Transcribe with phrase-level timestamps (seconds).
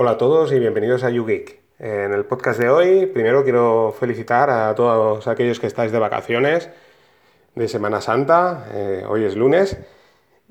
[0.00, 1.58] Hola a todos y bienvenidos a YouGeek.
[1.80, 6.70] En el podcast de hoy, primero quiero felicitar a todos aquellos que estáis de vacaciones
[7.56, 8.68] de Semana Santa.
[8.74, 9.76] Eh, hoy es lunes.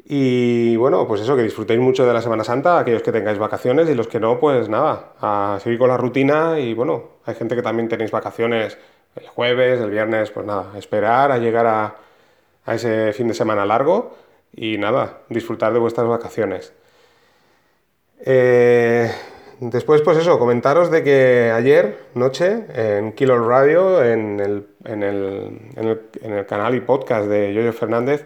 [0.04, 3.88] Y bueno, pues eso, que disfrutéis mucho de la Semana Santa, aquellos que tengáis vacaciones
[3.88, 6.60] y los que no, pues nada, a seguir con la rutina.
[6.60, 8.78] Y bueno, hay gente que también tenéis vacaciones
[9.16, 11.96] el jueves, el viernes, pues nada, esperar a llegar a,
[12.66, 14.14] a ese fin de semana largo
[14.52, 16.74] y nada, disfrutar de vuestras vacaciones.
[18.20, 19.10] Eh,
[19.60, 25.72] Después, pues eso, comentaros de que ayer, noche, en Kilo Radio, en el, en el,
[25.76, 28.24] en el, canal y podcast de Yoyo Fernández,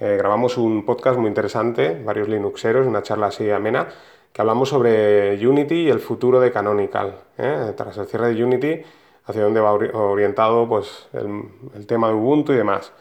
[0.00, 3.86] eh, grabamos un podcast muy interesante, varios Linuxeros, una charla así amena,
[4.32, 7.20] que hablamos sobre Unity y el futuro de Canonical.
[7.38, 7.72] ¿eh?
[7.76, 8.82] Tras el cierre de Unity,
[9.26, 12.92] hacia dónde va orientado pues, el, tema de Ubuntu y demás.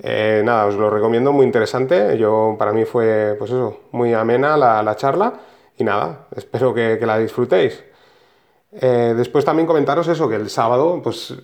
[0.00, 2.18] Eh, nada, os lo recomiendo, muy interesante.
[2.18, 5.32] Yo, para mí fue, pues eso, muy amena la, la charla.
[5.76, 7.82] Y nada, espero que, la disfrutéis.
[8.72, 11.34] Eh, después también comentaros eso, que el sábado, pues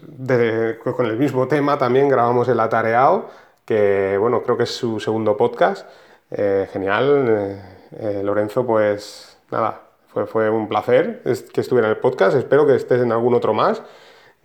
[0.96, 3.28] con el mismo tema también grabamos el Atareado,
[3.64, 5.88] que bueno, creo que es su segundo podcast.
[6.30, 7.62] Eh, genial.
[7.98, 12.36] Eh, Lorenzo, pues nada, fue, fue un placer que estuviera en el podcast.
[12.36, 13.82] Espero que estés en algún otro más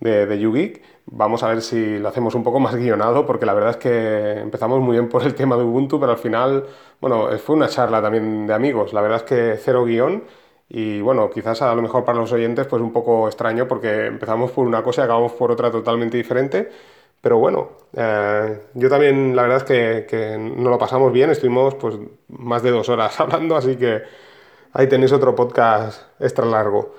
[0.00, 0.82] de, de YouGeek.
[1.06, 4.40] Vamos a ver si lo hacemos un poco más guionado, porque la verdad es que
[4.40, 6.66] empezamos muy bien por el tema de Ubuntu, pero al final,
[7.00, 8.92] bueno, fue una charla también de amigos.
[8.92, 10.24] La verdad es que cero guion.
[10.68, 14.50] Y bueno, quizás a lo mejor para los oyentes pues un poco extraño porque empezamos
[14.50, 16.68] por una cosa y acabamos por otra totalmente diferente.
[17.20, 21.74] Pero bueno, eh, yo también la verdad es que, que no lo pasamos bien, estuvimos
[21.76, 21.96] pues
[22.28, 24.02] más de dos horas hablando, así que
[24.72, 26.94] ahí tenéis otro podcast extra largo.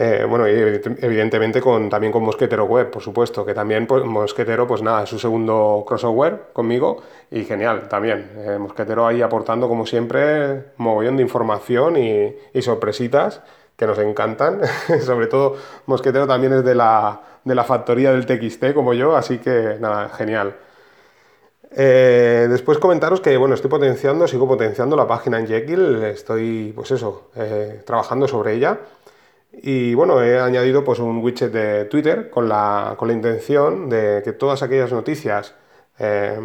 [0.00, 4.64] Eh, bueno, y evidentemente con, también con Mosquetero Web, por supuesto, que también pues, Mosquetero,
[4.64, 8.30] pues nada, es su segundo crossover conmigo y genial también.
[8.36, 13.42] Eh, Mosquetero ahí aportando, como siempre, mogollón de información y, sorpresitas
[13.76, 14.60] que nos encantan.
[15.00, 19.38] Sobre todo, Mosquetero también es de la, de la factoría del TXT, como yo, así
[19.38, 20.54] que nada, genial.
[21.72, 26.92] Eh, después comentaros que, bueno, estoy potenciando, sigo potenciando la página en Jekyll, estoy, pues
[26.92, 27.30] eso,
[27.84, 28.78] trabajando sobre ella.
[29.52, 34.22] Y bueno, he añadido pues un widget de Twitter con la, con la intención de
[34.24, 35.54] que todas aquellas noticias
[35.98, 36.38] eh,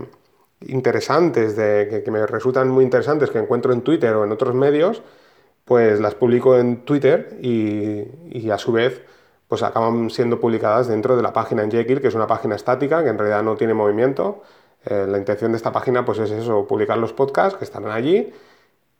[0.61, 5.03] interesantes, de, que, me resultan muy interesantes, que encuentro en Twitter o en otros medios,
[5.65, 9.03] pues las publico en Twitter y, y a su vez
[9.47, 13.03] pues acaban siendo publicadas dentro de la página en Jekyll, que es una página estática,
[13.03, 14.41] que en realidad no tiene movimiento.
[14.85, 18.33] Eh, la intención de esta página pues es eso, publicar los podcasts que están allí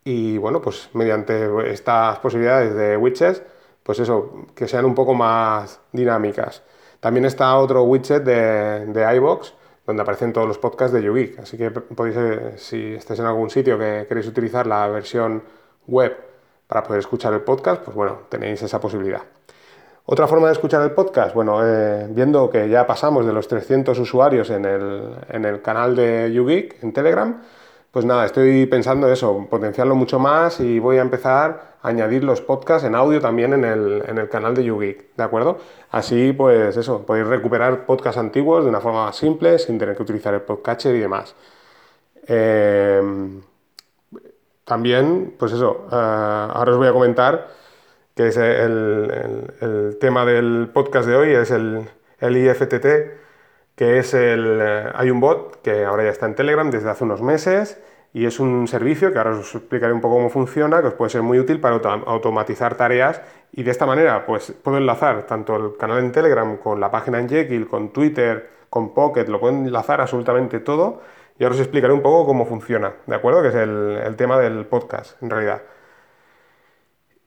[0.03, 3.41] y bueno, pues mediante estas posibilidades de widgets
[3.83, 6.63] pues eso, que sean un poco más dinámicas.
[6.99, 9.53] También está otro widget de, de iBox
[9.85, 11.39] donde aparecen todos los podcasts de YouGeek.
[11.39, 15.43] Así que podéis, eh, si estáis en algún sitio que queréis utilizar la versión
[15.87, 16.15] web
[16.67, 19.21] para poder escuchar el podcast, pues bueno, tenéis esa posibilidad.
[20.05, 23.97] Otra forma de escuchar el podcast, bueno, eh, viendo que ya pasamos de los 300
[23.99, 27.41] usuarios en el, en el canal de YouGeek en Telegram,
[27.93, 32.41] pues nada, estoy pensando eso, potenciarlo mucho más y voy a empezar a añadir los
[32.41, 35.59] podcasts en audio también en el, canal de YouGeek, ¿de acuerdo?
[35.91, 40.33] Así, pues eso, podéis recuperar podcasts antiguos de una forma simple, sin tener que utilizar
[40.33, 41.35] el podcatcher y demás.
[42.27, 43.41] Em,
[44.65, 47.47] también, pues eso, eh, ahora os voy a comentar
[48.15, 51.87] que es el, tema del podcast de hoy, es el,
[52.19, 53.22] el IFTT
[53.75, 54.59] que es el...
[54.61, 57.79] Eh, hay un bot que ahora ya está en Telegram desde hace unos meses
[58.13, 61.09] y es un servicio que ahora os explicaré un poco cómo funciona, que os puede
[61.09, 65.77] ser muy útil para automatizar tareas y de esta manera pues puedo enlazar tanto el
[65.77, 70.01] canal en Telegram con la página en Jekyll, con Twitter, con Pocket, lo puedo enlazar
[70.01, 71.01] absolutamente todo
[71.39, 73.41] y ahora os explicaré un poco cómo funciona, ¿de acuerdo?
[73.41, 75.63] Que es el, el tema del podcast en realidad.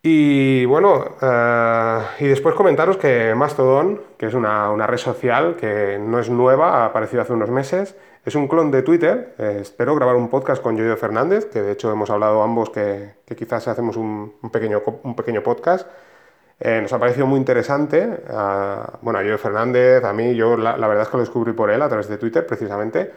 [0.08, 6.20] Y bueno, eh, y después comentaros que Mastodon, que es una, red social que no
[6.20, 9.34] es nueva, ha aparecido hace unos meses, es un clon de Twitter.
[9.36, 13.14] Eh, espero grabar un podcast con Yoyo Fernández, que de hecho hemos hablado ambos que,
[13.36, 15.88] quizás hacemos un, pequeño, un pequeño podcast.
[16.60, 18.06] Eh, nos ha parecido muy interesante.
[19.02, 21.82] bueno, a Yoyo Fernández, a mí, yo la verdad es que lo descubrí por él
[21.82, 23.10] a través de Twitter precisamente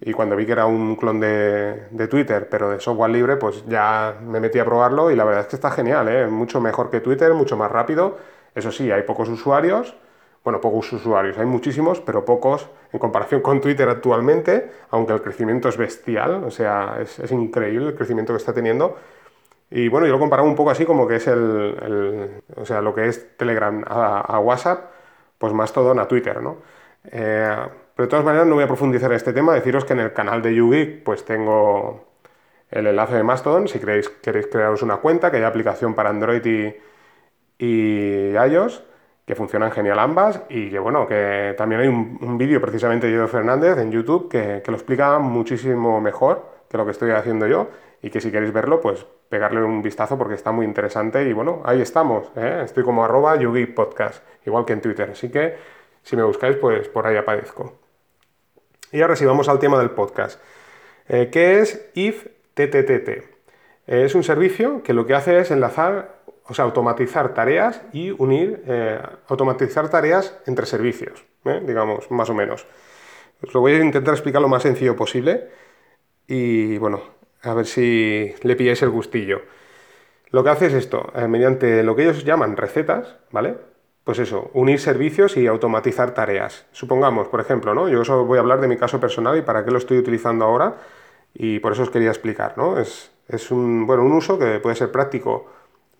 [0.00, 4.16] y cuando vi que era un clon de, Twitter, pero de software libre, pues ya
[4.22, 6.26] me metí a probarlo y la verdad es que está genial, ¿eh?
[6.28, 8.16] mucho mejor que Twitter, mucho más rápido.
[8.54, 9.96] Eso sí, hay pocos usuarios,
[10.44, 15.68] bueno, pocos usuarios, hay muchísimos, pero pocos en comparación con Twitter actualmente, aunque el crecimiento
[15.68, 18.96] es bestial, o sea, es, increíble el crecimiento que está teniendo.
[19.70, 22.94] Y bueno, yo lo comparaba un poco así como que es el, o sea, lo
[22.94, 24.90] que es Telegram a, WhatsApp,
[25.38, 26.58] pues más todo a Twitter, ¿no?
[27.10, 27.56] Eh,
[27.98, 30.12] pero de todas maneras no voy a profundizar en este tema, deciros que en el
[30.12, 32.04] canal de YouGeek pues tengo
[32.70, 36.46] el enlace de Mastodon si queréis, queréis crearos una cuenta, que hay aplicación para Android
[36.46, 36.76] y,
[37.58, 38.84] y iOS,
[39.26, 43.26] que funcionan genial ambas y que bueno, que también hay un, vídeo precisamente de Diego
[43.26, 47.66] Fernández en YouTube que, lo explica muchísimo mejor que lo que estoy haciendo yo
[48.00, 51.62] y que si queréis verlo, pues pegarle un vistazo porque está muy interesante y bueno,
[51.64, 52.60] ahí estamos, ¿eh?
[52.64, 55.56] estoy como arroba Yugi Podcast, igual que en Twitter, así que
[56.04, 57.87] si me buscáis, pues por ahí aparezco.
[58.90, 60.40] Y ahora sí, vamos al tema del podcast.
[61.08, 63.08] Eh, ¿Qué es IFTTT?
[63.08, 63.24] Eh,
[63.86, 68.62] es un servicio que lo que hace es enlazar, o sea, automatizar tareas y unir,
[68.66, 72.66] eh, automatizar tareas entre servicios, digamos, más o menos.
[73.42, 75.48] Os lo voy a intentar explicar lo más sencillo posible
[76.26, 77.02] y bueno,
[77.42, 79.42] a ver si le pilláis el gustillo.
[80.30, 83.56] Lo que hace es esto, mediante lo que ellos llaman recetas, ¿vale?
[84.08, 86.64] Pues eso, unir servicios y automatizar tareas.
[86.72, 87.90] Supongamos, por ejemplo, ¿no?
[87.90, 90.46] Yo solo voy a hablar de mi caso personal y para qué lo estoy utilizando
[90.46, 90.76] ahora
[91.34, 92.78] y por eso os quería explicar, ¿no?
[92.78, 93.10] Es,
[93.50, 95.44] un, bueno, un uso que puede ser práctico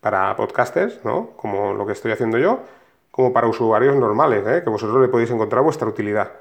[0.01, 1.33] para podcasters, ¿no?
[1.37, 2.61] Como lo que estoy haciendo yo,
[3.11, 4.63] como para usuarios normales, ¿eh?
[4.65, 6.33] que vosotros le podéis encontrar vuestra utilidad.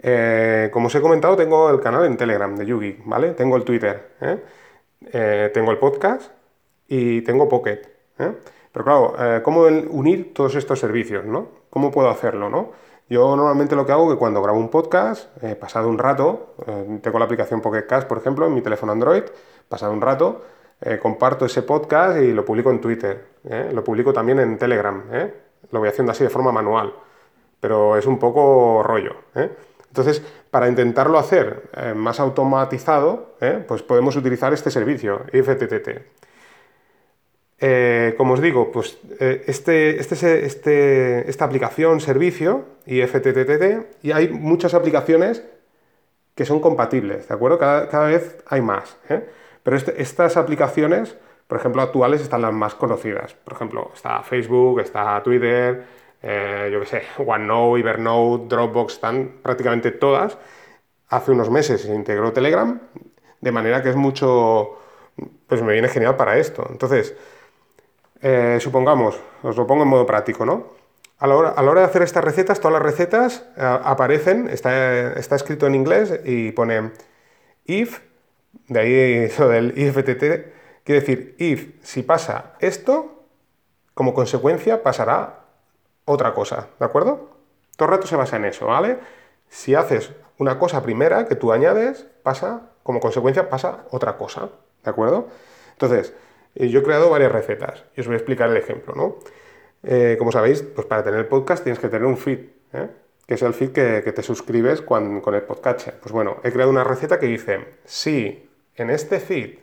[0.00, 3.32] Eh, como os he comentado, tengo el canal en Telegram de Yugi, ¿vale?
[3.32, 5.50] Tengo el Twitter, ¿eh?
[5.52, 6.30] tengo el podcast
[6.86, 7.82] y tengo Pocket.
[8.74, 11.24] Pero claro, eh, ¿cómo unir todos estos servicios?
[11.24, 11.46] ¿no?
[11.70, 12.50] ¿Cómo puedo hacerlo?
[12.50, 12.72] ¿no?
[13.08, 16.56] Yo normalmente lo que hago es que cuando grabo un podcast, eh, pasado un rato,
[16.66, 19.22] eh, tengo la aplicación Pocket Cast, por ejemplo, en mi teléfono Android,
[19.68, 20.42] pasado un rato,
[21.00, 23.24] comparto ese podcast y lo publico en Twitter.
[23.72, 25.02] Lo publico también en Telegram.
[25.70, 26.92] Lo voy haciendo así de forma manual.
[27.58, 29.14] Pero es un poco rollo.
[29.34, 33.36] Entonces, para intentarlo hacer más automatizado,
[33.66, 36.33] pues podemos utilizar este servicio, IFTTT.
[37.58, 44.28] Eh, como os digo, pues eh, este, este, este, esta aplicación, servicio, IFTTT, y hay
[44.28, 45.44] muchas aplicaciones
[46.34, 47.58] que son compatibles, ¿de acuerdo?
[47.58, 48.96] Cada, vez hay más.
[49.08, 49.24] ¿eh?
[49.62, 51.16] Pero este, estas aplicaciones,
[51.46, 53.34] por ejemplo, actuales están las más conocidas.
[53.34, 55.84] Por ejemplo, está Facebook, está Twitter,
[56.22, 60.38] yo qué sé, OneNote, Evernote, Dropbox, están prácticamente todas.
[61.08, 62.80] Hace unos meses se integró Telegram,
[63.40, 64.78] de manera que es mucho,
[65.46, 66.66] pues me viene genial para esto.
[66.70, 67.14] Entonces,
[68.26, 70.68] eh, supongamos, os lo pongo en modo práctico, ¿no?
[71.18, 75.74] A la, hora, de hacer estas recetas, todas las recetas eh, aparecen, está, escrito en
[75.74, 76.92] inglés y pone
[77.66, 78.00] if,
[78.68, 78.94] de ahí
[79.24, 83.26] eso del IFTT, quiere decir if, si pasa esto,
[83.92, 85.40] como consecuencia pasará
[86.06, 87.28] otra cosa, ¿de acuerdo?
[87.76, 89.00] Todo el rato se basa en eso, ¿vale?
[89.50, 94.48] Si haces una cosa primera que tú añades, pasa, como consecuencia pasa otra cosa,
[94.82, 95.28] ¿de acuerdo?
[95.72, 96.14] Entonces,
[96.54, 99.18] yo he creado varias recetas y os voy a explicar el ejemplo, ¿no?
[99.82, 102.38] Eh, como sabéis, pues para tener el podcast tienes que tener un feed,
[102.72, 102.88] ¿eh?
[103.26, 105.90] que es el feed que, te suscribes con el podcast.
[105.90, 109.58] Pues bueno, he creado una receta que dice, si en este feed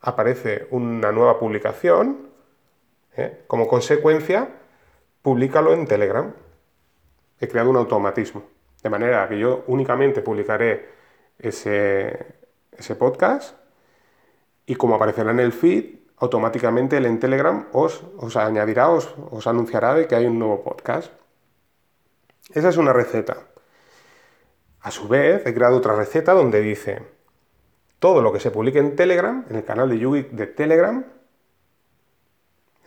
[0.00, 2.28] aparece una nueva publicación,
[3.16, 3.44] ¿eh?
[3.46, 4.48] como consecuencia,
[5.22, 6.34] públicalo en Telegram.
[7.40, 8.44] He creado un automatismo,
[8.82, 10.88] de manera que yo únicamente publicaré
[11.38, 12.34] ese
[12.98, 13.56] podcast
[14.66, 19.44] y como aparecerá en el feed, automáticamente él en Telegram os, os añadirá, os, os
[19.48, 21.12] anunciará de que hay un nuevo podcast.
[22.54, 23.38] Esa es una receta.
[24.82, 27.02] A su vez, he creado otra receta donde dice
[27.98, 31.04] todo lo que se publique en Telegram, en el canal de Yugi de Telegram,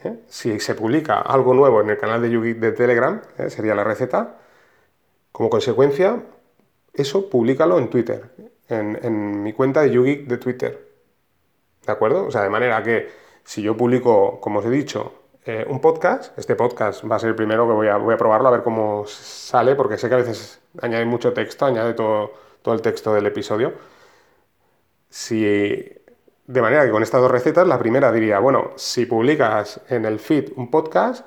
[0.04, 0.20] ¿eh?
[0.28, 3.50] si se publica algo nuevo en el canal de Yugi de Telegram, ¿eh?
[3.50, 4.38] sería la receta,
[5.30, 6.22] como consecuencia,
[6.94, 8.30] eso públicalo en Twitter,
[8.68, 10.86] en, en mi cuenta de Yugi de Twitter.
[11.84, 12.26] ¿De acuerdo?
[12.26, 15.12] O sea, de manera que si yo publico, como os he dicho,
[15.44, 18.16] eh, un podcast, este podcast va a ser el primero que voy a, voy a
[18.16, 22.32] probarlo a ver cómo sale, porque sé que a veces añade mucho texto, añade todo,
[22.60, 23.72] todo el texto del episodio.
[25.08, 30.06] Si, de manera que con estas dos recetas, la primera diría, bueno, si publicas en
[30.06, 31.24] el feed un podcast,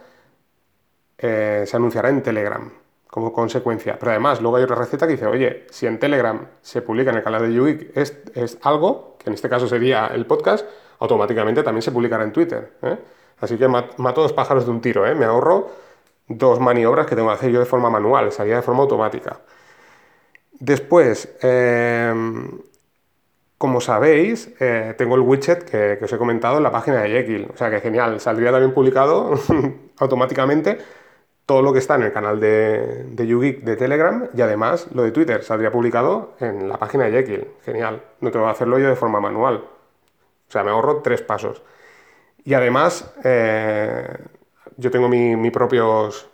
[1.18, 2.70] eh, se anunciará en Telegram
[3.08, 3.98] como consecuencia.
[3.98, 7.18] Pero además, luego hay otra receta que dice, oye, si en Telegram se publica en
[7.18, 10.68] el canal de UIC es, es algo, que en este caso sería el podcast,
[11.00, 12.74] automáticamente también se publicará en Twitter.
[12.82, 12.98] ¿eh?
[13.42, 15.16] Así que mato dos pájaros de un tiro, ¿eh?
[15.16, 15.70] me ahorro
[16.28, 19.40] dos maniobras que tengo que hacer yo de forma manual, sería de forma automática.
[20.60, 22.60] Después, em,
[23.58, 27.48] como sabéis, eh, tengo el widget que, os he comentado en la página de Jekyll.
[27.54, 29.34] O sea que genial, saldría también publicado
[30.00, 30.78] automáticamente
[31.46, 35.02] todo lo que está en el canal de, de YouGeek de Telegram y además lo
[35.04, 37.48] de Twitter saldría publicado en la página de Jekyll.
[37.66, 39.64] Genial, no tengo que hacerlo yo de forma manual.
[40.50, 41.62] O sea, me ahorro tres pasos.
[42.44, 44.18] Y además, eh,
[44.78, 46.30] yo tengo mis propios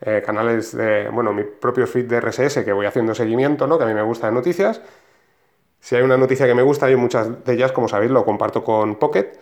[0.00, 3.78] eh, canales de, bueno, mi propio feed de RSS que voy haciendo seguimiento, ¿no?
[3.78, 4.80] Que a mí me gusta de noticias.
[5.80, 8.64] Si hay una noticia que me gusta, yo muchas de ellas, como sabéis, lo comparto
[8.64, 9.32] con Pocket,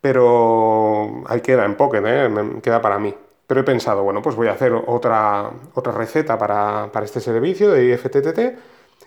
[0.00, 2.28] pero ahí queda en Pocket, ¿eh?
[2.28, 3.14] me queda para mí.
[3.46, 7.70] Pero he pensado, bueno, pues voy a hacer otra, otra receta para, para este servicio
[7.72, 8.58] de IFTTT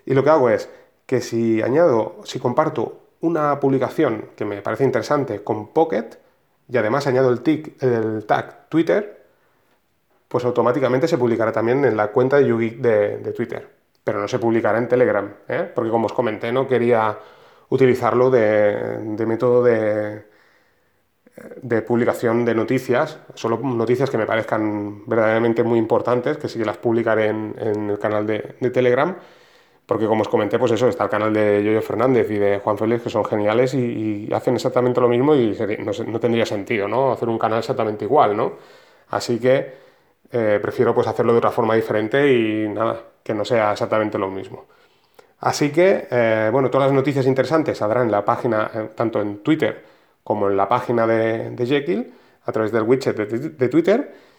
[0.06, 0.70] y lo que hago es
[1.06, 6.20] que si añado, si comparto una publicación que me parece interesante con Pocket
[6.70, 7.42] y además añado el,
[7.82, 9.26] el tag Twitter,
[10.28, 13.68] pues automáticamente se publicará también en la cuenta de YouGeek de, Twitter.
[14.04, 15.70] Pero no se publicará en Telegram, ¿eh?
[15.76, 17.18] porque como os comenté, no quería
[17.70, 20.26] utilizarlo de, método de,
[21.62, 26.66] de, publicación de noticias, solo noticias que me parezcan verdaderamente muy importantes, que sí que
[26.66, 29.16] las publicaré en, el canal de Telegram
[29.86, 32.78] porque como os comenté, pues eso, está el canal de Yoyo Fernández y de Juan
[32.78, 37.12] Félix, que son geniales y, hacen exactamente lo mismo y no, tendría sentido, ¿no?
[37.12, 38.54] Hacer un canal exactamente igual, ¿no?
[39.10, 39.74] Así que
[40.32, 44.30] eh, prefiero pues hacerlo de otra forma diferente y nada, que no sea exactamente lo
[44.30, 44.66] mismo.
[45.40, 49.40] Así que, eh, bueno, todas las noticias interesantes saldrán en la página, eh, tanto en
[49.44, 49.84] Twitter
[50.24, 52.14] como en la página de, Jekyll,
[52.46, 54.31] a través del widget de Twitter.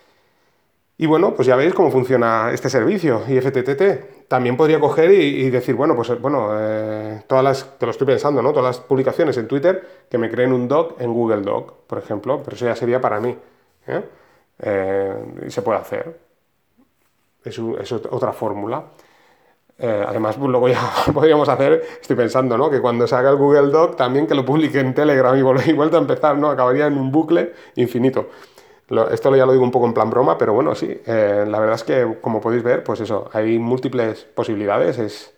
[1.02, 4.28] Y bueno, pues ya veis cómo funciona este servicio, IFTTT.
[4.28, 8.40] También podría coger y, decir, bueno, pues bueno, eh, todas las, te lo estoy pensando,
[8.40, 8.52] ¿no?
[8.52, 12.40] Todas las publicaciones en Twitter que me creen un doc en Google Doc, por ejemplo,
[12.44, 13.36] pero eso ya sería para mí.
[13.88, 14.00] ¿eh?
[14.60, 15.14] Eh,
[15.48, 16.20] y se puede hacer.
[17.44, 18.84] Es, otra fórmula.
[19.80, 22.70] además, pues luego ya podríamos hacer, estoy pensando, ¿no?
[22.70, 25.72] Que cuando se haga el Google Doc, también que lo publique en Telegram y, y
[25.72, 26.48] vuelta a empezar, ¿no?
[26.48, 28.28] Acabaría en un bucle infinito
[29.10, 31.76] esto ya lo digo un poco en plan broma, pero bueno, sí, eh, la verdad
[31.76, 35.34] es que como podéis ver, pues eso, hay múltiples posibilidades, es,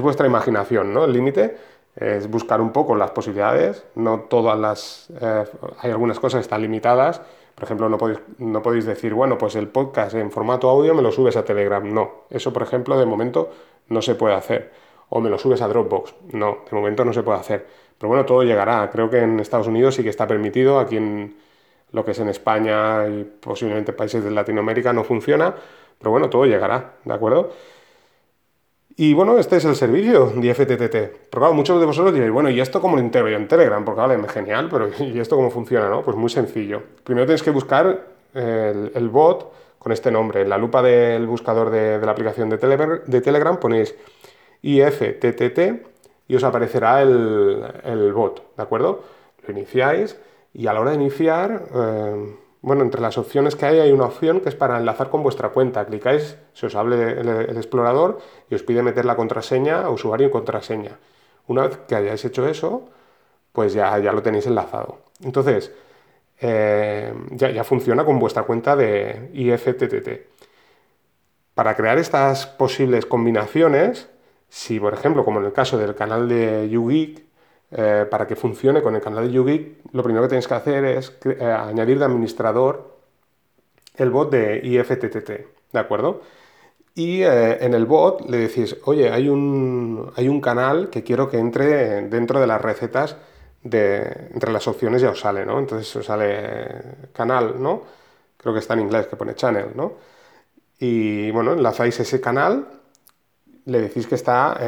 [0.00, 1.04] vuestra imaginación, ¿no?
[1.04, 1.56] El límite
[1.96, 5.44] es buscar un poco las posibilidades, no todas las, eh,
[5.80, 7.20] hay algunas cosas que están limitadas,
[7.54, 11.02] por ejemplo, no podéis, no podéis decir, bueno, pues el podcast en formato audio me
[11.02, 13.50] lo subes a Telegram, no, eso por ejemplo de momento
[13.88, 14.72] no se puede hacer,
[15.10, 17.66] o me lo subes a Dropbox, no, de momento no se puede hacer,
[17.98, 21.36] pero bueno, todo llegará, creo que en Estados Unidos sí que está permitido, aquí en
[21.92, 25.54] lo que es en España y posiblemente países de Latinoamérica no funciona,
[25.98, 27.50] pero bueno, todo llegará, ¿de acuerdo?
[28.96, 30.92] Y bueno, este es el servicio de FTTT.
[31.30, 33.84] Pero claro, muchos de vosotros diréis, bueno, ¿y esto cómo lo integro en Telegram?
[33.84, 35.88] Porque vale, genial, pero ¿y esto cómo funciona?
[35.88, 36.02] No?
[36.02, 36.82] Pues muy sencillo.
[37.04, 40.42] Primero tenéis que buscar el, bot con este nombre.
[40.42, 43.94] En la lupa del buscador de, la aplicación de, Telegram ponéis
[44.62, 45.58] IFTTT
[46.28, 49.02] y os aparecerá el bot, ¿de acuerdo?
[49.46, 50.16] Lo iniciáis
[50.54, 54.04] y a la hora de iniciar, eh, bueno, entre las opciones que hay hay una
[54.04, 55.84] opción que es para enlazar con vuestra cuenta.
[55.86, 58.18] Clicáis, se os abre el, explorador
[58.50, 60.98] y os pide meter la contraseña, usuario y contraseña.
[61.48, 62.88] Una vez que hayáis hecho eso,
[63.52, 64.98] pues ya, ya lo tenéis enlazado.
[65.22, 65.72] Entonces,
[66.40, 70.32] eh, ya, ya, funciona con vuestra cuenta de IFTTT.
[71.54, 74.08] Para crear estas posibles combinaciones,
[74.48, 77.31] si por ejemplo, como en el caso del canal de YouGeek,
[77.74, 80.84] eh, para que funcione con el canal de YouGeek, lo primero que tenéis que hacer
[80.84, 82.98] es eh, añadir de administrador
[83.96, 85.30] el bot de IFTTT,
[85.72, 86.20] ¿de acuerdo?
[86.94, 91.30] Y eh, en el bot le decís, oye, hay un, hay un canal que quiero
[91.30, 93.16] que entre dentro de las recetas
[93.62, 95.58] de, entre las opciones ya os sale, ¿no?
[95.58, 97.82] Entonces os sale canal, ¿no?
[98.36, 99.94] Creo que está en inglés, que pone channel, ¿no?
[100.78, 102.68] Y bueno, enlazáis ese canal,
[103.66, 104.58] le decís que está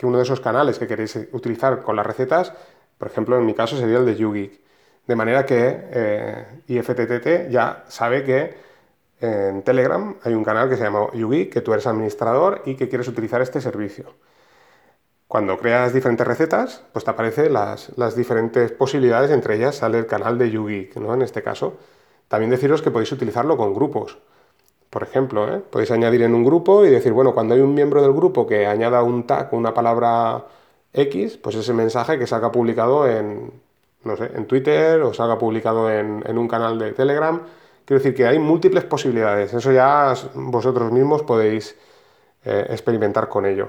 [0.00, 2.54] que uno de esos canales que queréis utilizar con las recetas,
[2.96, 4.58] por ejemplo, en mi caso sería el de YouGeek.
[5.06, 5.58] De manera que
[5.92, 8.54] eh, IFTTT ya sabe que
[9.20, 12.88] en Telegram hay un canal que se llama YouGeek, que tú eres administrador y que
[12.88, 14.14] quieres utilizar este servicio.
[15.28, 20.38] Cuando creas diferentes recetas, pues te aparecen las, diferentes posibilidades, entre ellas sale el canal
[20.38, 21.12] de YouGeek, ¿no?
[21.12, 21.76] En este caso.
[22.26, 24.16] También deciros que podéis utilizarlo con grupos.
[24.90, 25.62] Por ejemplo, ¿eh?
[25.70, 28.66] podéis añadir en un grupo y decir, bueno, cuando hay un miembro del grupo que
[28.66, 30.46] añada un tag, una palabra
[30.92, 33.52] X, pues ese mensaje que salga publicado en,
[34.04, 37.40] no sé, en Twitter o salga publicado en, un canal de Telegram.
[37.84, 39.54] Quiero decir que hay múltiples posibilidades.
[39.54, 41.76] Eso ya vosotros mismos podéis
[42.44, 43.68] eh, experimentar con ello.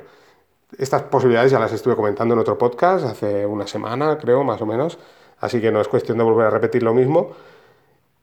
[0.77, 4.65] Estas posibilidades ya las estuve comentando en otro podcast hace una semana, creo, más o
[4.65, 4.97] menos.
[5.39, 7.31] Así que no es cuestión de volver a repetir lo mismo.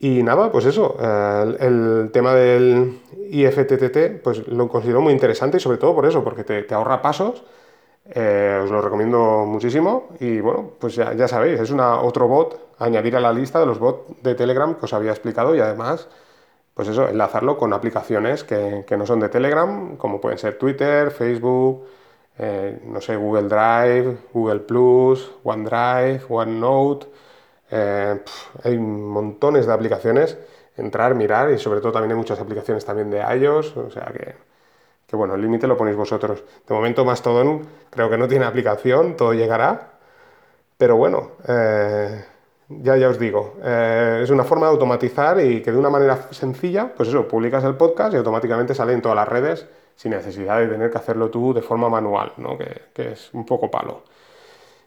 [0.00, 3.00] Y nada, pues eso, eh, el, tema del
[3.30, 7.42] IFTTT, pues lo considero muy interesante y sobre todo por eso, porque te, ahorra pasos,
[8.10, 13.16] eh, os lo recomiendo muchísimo y bueno, pues ya, sabéis, es una, otro bot, añadir
[13.16, 16.08] a la lista de los bots de Telegram que os había explicado y además,
[16.74, 21.84] pues eso, enlazarlo con aplicaciones que, no son de Telegram, como pueden ser Twitter, Facebook,
[22.38, 27.08] eh, no sé, Google Drive, Google Plus, OneDrive, OneNote
[27.70, 28.20] eh,
[28.62, 30.38] hay montones de aplicaciones,
[30.76, 34.34] entrar, mirar y sobre todo también hay muchas aplicaciones también de iOS, o sea que,
[35.06, 36.42] que bueno, el límite lo ponéis vosotros.
[36.66, 39.98] De momento Mastodon creo que no tiene aplicación, todo llegará,
[40.76, 42.24] pero bueno, eh,
[42.68, 46.28] ya, ya os digo, eh, es una forma de automatizar y que de una manera
[46.30, 50.60] sencilla, pues eso, publicas el podcast y automáticamente sale en todas las redes sin necesidad
[50.60, 52.56] de tener que hacerlo tú de forma manual, ¿no?
[52.56, 54.04] que, que es un poco palo.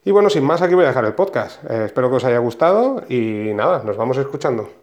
[0.04, 1.64] Y bueno, sin más, aquí voy a dejar el podcast.
[1.70, 4.81] Eh, espero que os haya gustado y nada, nos vamos escuchando.